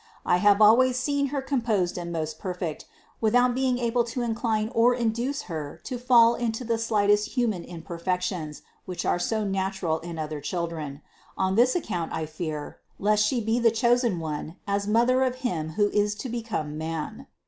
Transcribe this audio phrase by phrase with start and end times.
[0.25, 2.85] I have always seen Her composed and most perfect,
[3.21, 8.21] without being able to incline or induce Her to fall into the slightest human imperfec
[8.21, 11.03] tions, which are so natural in the other children.
[11.37, 15.73] On this account I fear, lest She be the one chosen as Mother of Him
[15.73, 17.27] who is to become Man."